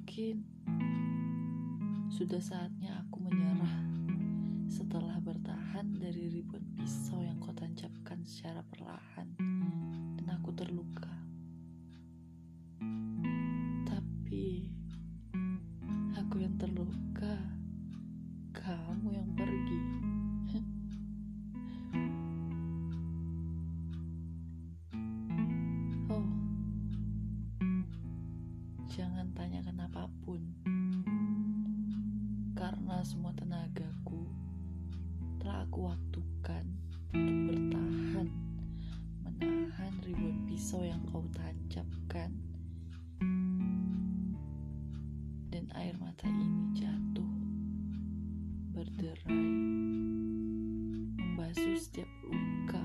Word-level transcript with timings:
Mungkin 0.00 0.40
sudah 2.08 2.40
saatnya 2.40 3.04
aku 3.04 3.20
menyerah 3.20 3.84
setelah 4.64 5.20
bertahan 5.20 5.92
dari 6.00 6.40
ribuan 6.40 6.64
pisau 6.72 7.20
yang 7.20 7.36
kau 7.36 7.52
tancapkan 7.52 8.24
secara 8.24 8.64
perlahan 8.64 9.28
dan 10.16 10.26
aku 10.40 10.56
terluka. 10.56 11.19
Jangan 28.90 29.30
tanyakan 29.38 29.86
apa 29.86 30.10
pun. 30.26 30.42
Karena 32.58 32.98
semua 33.06 33.30
tenagaku 33.38 34.26
telah 35.38 35.62
aku 35.62 35.94
waktukan 35.94 36.66
untuk 37.14 37.38
bertahan 37.54 38.28
menahan 39.22 39.94
ribuan 40.02 40.42
pisau 40.50 40.82
yang 40.82 40.98
kau 41.06 41.22
tancapkan. 41.30 42.34
Dan 45.54 45.70
air 45.78 45.94
mata 46.02 46.26
ini 46.26 46.74
jatuh 46.74 47.30
berderai 48.74 49.46
membasuh 51.14 51.78
setiap 51.78 52.10
luka 52.26 52.82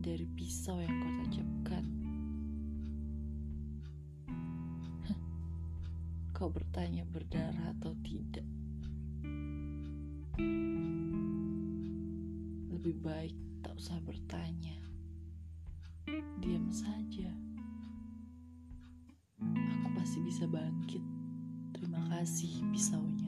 dari 0.00 0.24
pisau 0.32 0.80
yang 0.80 0.96
kau 1.04 1.12
tancapkan 1.20 1.89
kau 6.40 6.48
bertanya 6.48 7.04
berdarah 7.04 7.76
atau 7.76 7.92
tidak? 8.00 8.48
Lebih 12.72 12.96
baik 13.04 13.36
tak 13.60 13.76
usah 13.76 14.00
bertanya. 14.00 14.80
Diam 16.40 16.72
saja. 16.72 17.28
Aku 19.36 19.88
pasti 19.92 20.24
bisa 20.24 20.48
bangkit. 20.48 21.04
Terima 21.76 22.08
kasih 22.08 22.64
pisaunya 22.72 23.19